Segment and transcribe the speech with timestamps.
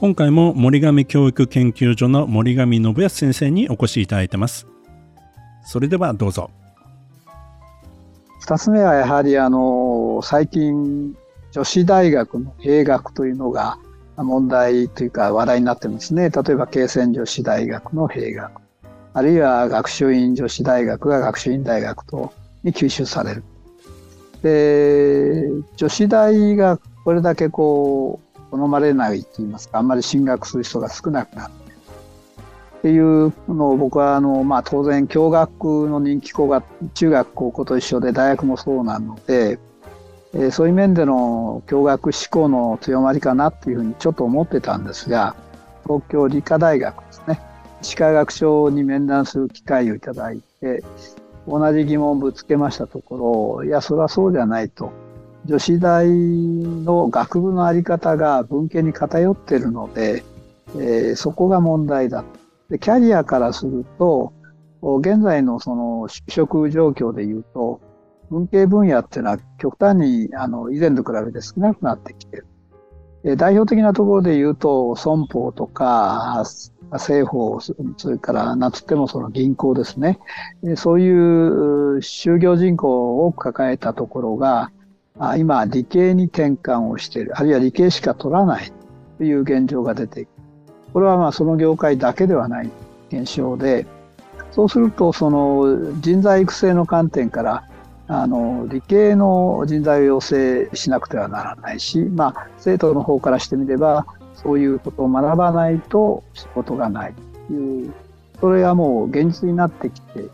[0.00, 4.68] 今回も森上教育研究所の森上信康先生にお越しいただいてます。
[5.64, 6.50] それではどうぞ。
[8.46, 11.16] 2つ目はやはりあの最近
[11.50, 13.76] 女子大学の閉学というのが
[14.16, 16.30] 問題というか話題になってますね。
[16.30, 18.52] 例えば慶泉女子大学の閉学。
[19.14, 23.42] あるいは学習院女子大学が学習院大学とに吸収される。
[24.44, 31.68] で女子大がこれだけこう好まれないと言いますかあんまり進学する人が少なくなって
[32.78, 36.62] っていうのを僕はあの、まあ、当然共学の人気校が
[36.94, 39.58] 中学高校と一緒で大学もそうなので、
[40.32, 45.34] えー、そういう面での共学志向の強まりかなっていうふうにちょっと思ってたんですが
[45.82, 47.40] 東京理科大学ですね
[47.82, 50.84] 歯科学省に面談する機会をいただいて
[51.48, 55.07] 同じ疑問をぶつけましたところいやそれはそうじゃないと。
[55.48, 60.22] 女子大の学部のあり方が文系に偏っているので、
[60.76, 62.22] えー、そこが問題だ。
[62.68, 64.34] で、キャリアからすると、
[64.82, 67.80] 現在のその就職状況で言うと、
[68.30, 72.46] 文系分野っていうのは極端にあの以前と比べて少なくなってきている。
[73.24, 76.44] え代表的なところで言うと、損保とか、
[76.90, 77.74] 政法、そ
[78.10, 80.18] れからなつってもその銀行ですね。
[80.76, 84.70] そういう就業人口を多く抱えたところが、
[85.18, 87.32] あ今理系に転換をしている。
[87.38, 88.72] あるいは理系しか取らない
[89.18, 90.28] という現状が出ている。
[90.92, 92.70] これはまあその業界だけではない。
[93.10, 93.86] 現象で。
[94.50, 97.64] そうするとその人材育成の観点から
[98.08, 107.14] あの理系の人材を養成しなくてはならないし、まあ、生徒の方からしてみればそういうことを学ばないと仕事がない
[107.48, 107.92] という。
[108.40, 110.24] それがもう現実になってきて、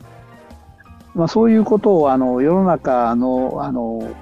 [1.14, 4.14] まあ、そういうことをあの世の中のあの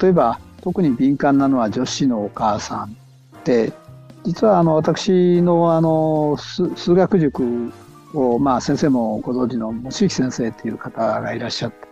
[0.00, 2.96] 例えば特に敏感なのは女子のお母さん
[3.44, 3.72] で
[4.24, 7.72] 実はあの私のあの数学塾
[8.14, 11.88] を、まあ、先生もご存知の望月先生っていう方がいらっしゃって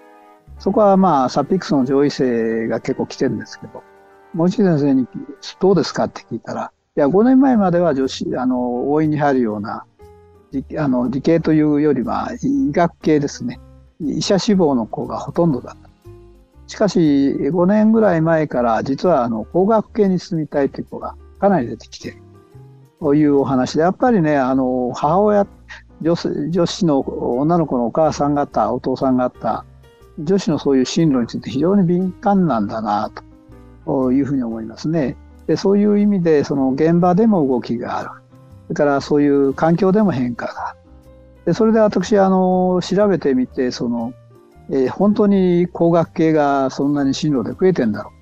[0.59, 3.83] そこはまあサピックスの上位生が結構来てるんですけど
[4.35, 5.07] 望月先生に
[5.61, 9.85] 「どうですか?」って聞いたらいや5年前までは女子あの応援に入るような
[10.79, 13.61] あの理系というよりは医学系ですね
[14.01, 15.86] 医者志望の子がほとんどだった。
[16.67, 22.23] しかし5年ぐらい前から実はあの工学系に進みたいという子がかなり出てきている。
[23.01, 25.47] というお話でやっぱりねあの母親
[26.01, 26.15] 女
[26.51, 27.01] 女子の
[27.39, 29.65] 女の子のお母さん方お父さん方
[30.19, 33.11] 女子のそういう進路について非常に敏感なんだな
[33.85, 35.17] というふうに思いますね。
[35.47, 38.11] でそういう意味でその現場でも動きがある。
[38.65, 40.79] それからそういう環境でも変化がある。
[41.45, 44.13] でそれで私あの調べてみてその
[44.71, 48.13] えー、本当に工学系がそんなに進路で増えてんだろ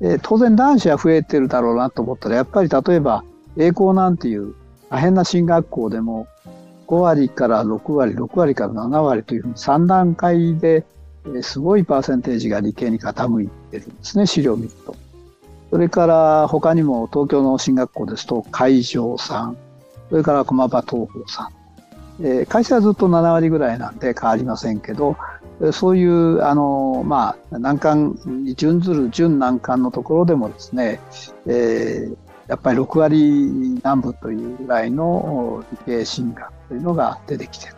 [0.00, 3.24] う、えー、当然男子は増えてるだろうなと思ったらやっぱり例えば
[3.56, 4.54] 栄光なんていう
[4.90, 6.26] 大変な進学校でも
[6.86, 10.84] 5割から6割6割から7割というふうに3段階で、
[11.42, 14.96] すごいパーセンテージが理系に傾いてるんですね資料を見ると。
[15.70, 19.56] それから他にも東京の進学校ですと海上さん。
[20.08, 22.24] それから駒場東宝さん。
[22.24, 25.16] えー、会社はずっと7割ぐらいなんで変わりませんけど、
[25.72, 31.00] そういうあの、まあ、難関に準ずる準難関のところでもですね、
[31.46, 32.16] えー、
[32.48, 33.20] やっぱり6割
[33.76, 37.68] 南部というぐらいの理系進学というのが出てきて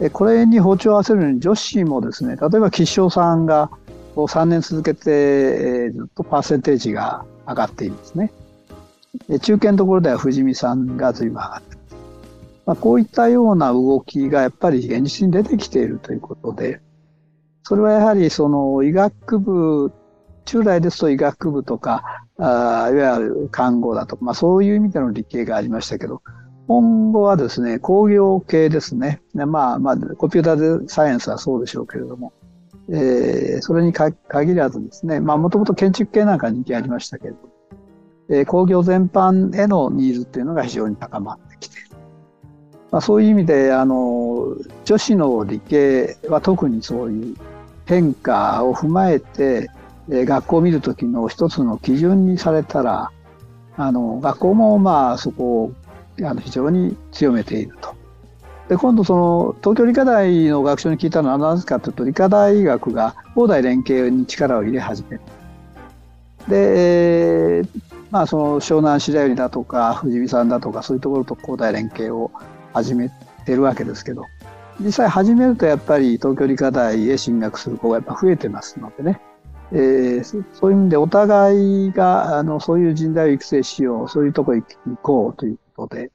[0.00, 0.10] る。
[0.12, 3.70] これに包丁を合わせるように女子もですね、例えば吉祥さんが
[4.16, 8.32] 3年続けて、ずっとパーセンテージが上がっているんですね。
[9.40, 11.78] 中堅のところでは藤見さんが随分上がっている。
[12.66, 16.80] まあ、こういったような動きがやっぱり現実に出てきているということで、
[17.64, 19.92] それはやはりその医学部、
[20.44, 26.22] 従来ですと医学部とか、あいわゆる看護だとか、まあ、そういう意味での理系がありましたけど、
[26.68, 29.22] 今後はですね、工業系ですね。
[29.34, 32.32] まあ、まあ、コンピューターサイエンスはそうでしょうけれども、
[32.90, 34.14] えー、それに限
[34.54, 37.38] らずですね、まあ、もともと建築系なんか人気ありましたけれど、
[38.28, 41.88] えー、工業全般へのニーズっていうのが非常に高まってきている。
[42.90, 47.36] まあ、そういう意味で、あの、女子の理系は特にそういう
[47.86, 49.70] 変化を踏まえて、
[50.10, 53.10] え学校を見るときの一つの基準にされたら、
[53.76, 55.72] あの、学校もまあそこを
[56.22, 57.94] あの非常に強めていると。
[58.68, 65.20] で今度その東京理科大の学長に聞いたのはなぜかというと理科大学が東大連携に力を入れ始める。
[66.48, 67.68] で、えー、
[68.10, 72.30] まあその湘南白百合だとか富士見さんだとかそういうところと東大連携を
[72.72, 73.10] 始め
[73.44, 74.24] てるわけですけど
[74.80, 79.20] 実際始めるとやっぱり東京理科大へ進学する子がやっぱ増えてますのでね、
[79.72, 86.10] えー、そういう意味でお互いがあのそういう人材を育成しようそういうところに行こうということで、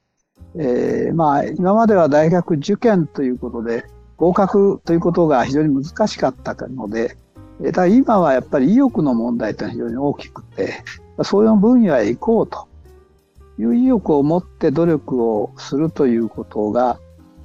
[0.56, 3.84] えー、まあ今までは大学受験ということで
[4.16, 7.16] 合格ということが非常に難しかったので、
[7.64, 10.84] ただ今はやっぱり意欲の問題というのは非常に大きくて
[11.22, 12.68] そういう分野へ行こうと
[13.58, 16.98] いう意欲を持って努力をするということが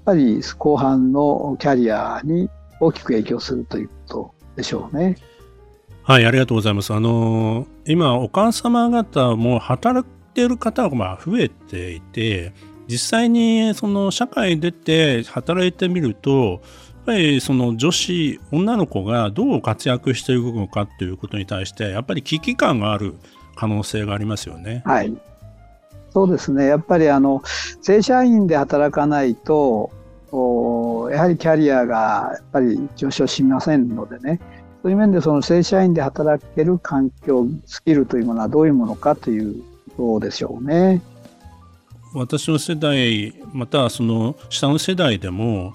[0.06, 2.50] ぱり後半のキャリアに
[2.80, 5.18] 大きく影響するということでしょうね。
[6.04, 6.94] はい、ありがとうございます。
[6.94, 12.54] あの今、お母様方も働いてる方がまあ増えていて、
[12.88, 23.16] 実際にその社会出て働いてみると、やっぱりその女子、女の子がどう活躍していくのかということに対して、やっぱり危機感がある
[23.56, 24.84] 可能性がありますよね。
[24.86, 25.16] はい。
[26.16, 26.68] そうですね。
[26.68, 27.44] やっぱりあの、
[27.82, 29.92] 正社員で働かないと、
[31.12, 34.40] やはりキャリアがやっぱり上昇しませんのでね、
[34.82, 39.62] そういう面でその正社員で働ける環境、スキルというものはどういうものかという
[39.98, 41.02] ことでしょうね。
[42.14, 45.74] 私の世代、またその下の世代でも、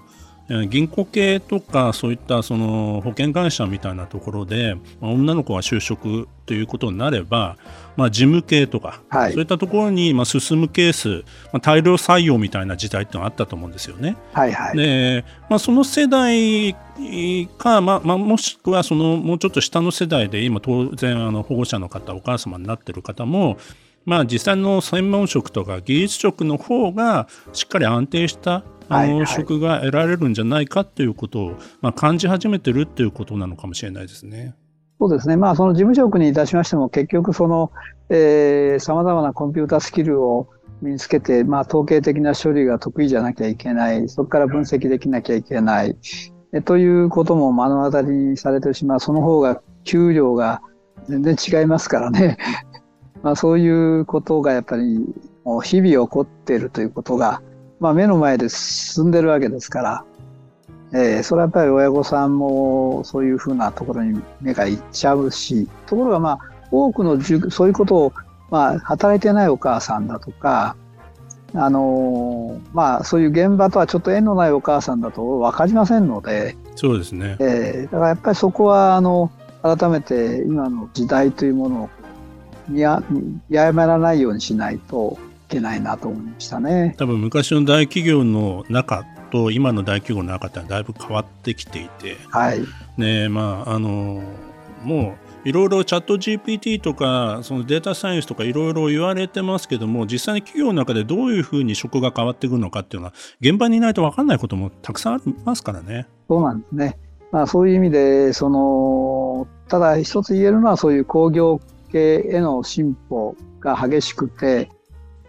[0.69, 7.57] 銀行系とかそういったその保険会社みたいなところで、まあ、女の子が就職ということになれば、
[7.97, 14.17] まあ、事務系とか、はい、そういったところにまあ進むケース、まあ、大量採用みたいな時代ってのがあったと思うんですよね。
[14.33, 16.75] はいはい、でまあ、その世代
[17.57, 23.57] か、まあまあ、もしくはそのもうちょっと下の世代で今当然あの保護者の方お母様になってる方も
[24.07, 34.55] まあ、実際の専門職とか技術職の方がしっかり安定したあの、職が得られるんじゃないかということを、まあ、感じ始めてるっていうことなのかもしれないですね。
[34.99, 35.37] そうですね。
[35.37, 37.71] まあ、その事務職にいたしましても、結局、その、
[38.09, 40.49] えー、様々なコンピュータスキルを
[40.83, 44.09] 身につけて、まあ、統計的な処理が得意じゃなきゃいけない。
[44.09, 45.97] そこから分析できなきゃいけない。
[46.53, 49.01] えということも目の当たりにされてしまう。
[49.01, 50.63] その方が給料が
[51.09, 52.39] 全然違いますからね。
[53.23, 54.99] まあ、そういうことがやっぱり、
[55.45, 57.43] もう日々起こっているということが、
[57.81, 60.05] まあ、目の前で進んでるわけですから、
[60.93, 66.41] えー、それはやっぱり親御さんもそういうふうなところに目がいっちゃうしところがまあ
[66.71, 68.13] 多くのそういうことを、
[68.51, 70.77] まあ、働いてないお母さんだとか
[71.55, 81.91] あのまあそういう現場とはちょっと縁のないお母さんだと分かりませんのでそうですね、えー、だからやっぱりそこはあの改めて今の時代というものを
[82.69, 82.85] 見
[83.57, 85.19] 誤らないようにしないと
[85.51, 86.95] けないなと思いましたね。
[86.97, 92.61] 多分昔の大企業の中と今の大企業の中ってだいぶ変わってきていて、はい。
[92.97, 94.23] ねまあ、あの
[94.83, 95.15] も
[95.45, 106.07] ういろいろチャット GPT とかそのデータサイエンスとかいろいろ言われてますけども実際に企業の中でどういうふうに職が変わってくるのかっていうのは現場にいないと分かんないこともたくさんありますからね。
[106.29, 106.99] そうなんですね、
[107.33, 111.61] まあ、そういう意味でそのただ一つ言えるのはそういう工業
[111.91, 114.69] 系への進歩が激しくて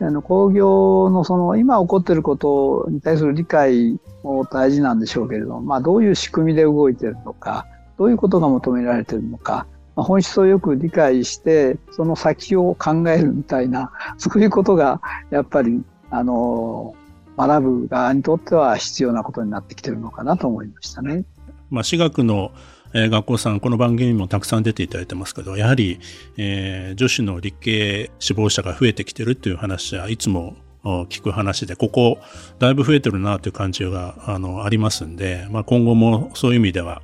[0.04, 16.96] あの工業のその今起こっていることに対する理解も大事なんでしょうけれども、まあ、どういう仕組みで動いているのかどういうことが求められているのか、まあ、本質をよく理解してその先を考えるみたいなそういうことがやっぱりあの
[17.38, 21.26] 学ぶ側にとっては必要なことになってきてるのかなと思いましたね。
[21.70, 22.52] まあ、私学の
[22.94, 26.00] えー、学校さん、この番組にもたくさん出ていただいてますけど、やはり、
[26.38, 32.20] えー、女子の理系志望者が増えてきてるっていう話はいつも聞く話で、ここ、
[32.60, 37.02] だいぶ増えてるなという感じがあのありますんで、まあ、今後もそういう意味では、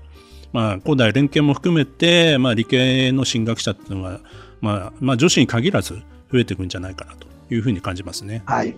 [0.52, 4.20] まあ、古代連携も含めて、まあ、理系の進学者っていうのは、
[4.60, 6.02] まあ、まあ、女子に限らず
[6.32, 8.44] 増えていくんじゃないかなというふうに感じますね。
[8.46, 8.76] はい。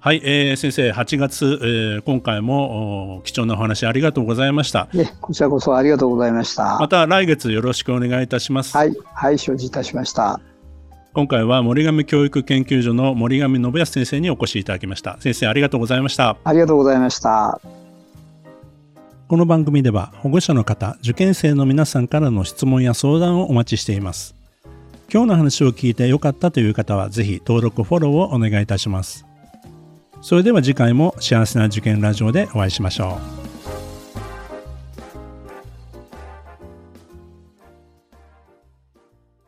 [0.00, 4.88] はい、えー、先生、8月、えー、今回も貴重なお話ありがとうございました。
[4.92, 6.78] ね、こちらこそありがとうございました。
[6.78, 8.76] また来月よろしくお願いいたします。
[8.76, 10.40] はい、はい、承知いたしました。
[11.14, 15.16] 今回は森上教育研究所の森上信康先生にお越しいただきました。
[15.18, 16.36] 先生、ありがとうございました。
[16.44, 17.60] ありがとうございました。
[19.26, 24.36] この番組では保護者の方、受験生の皆さんからの質問や相談をお待ちしています。
[25.12, 29.27] 今日の話を聞いてよかったという方は、ぜひ登録、フォローをお願いいたします。
[30.20, 33.37] それでは次回も幸せな受験ラジオでお会いしましょう。